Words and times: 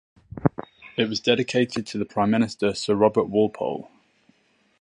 It 0.97 1.07
was 1.09 1.19
dedicated 1.19 1.85
to 1.85 1.99
the 1.99 2.05
Prime 2.07 2.31
Minister 2.31 2.73
Sir 2.73 2.95
Robert 2.95 3.25
Walpole. 3.29 3.87